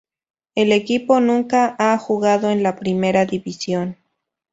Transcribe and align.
El 0.55 0.71
equipo 0.71 1.19
nunca 1.19 1.75
ha 1.77 1.95
jugado 1.99 2.49
en 2.49 2.63
la 2.63 2.75
Primera 2.75 3.27
División. 3.27 3.97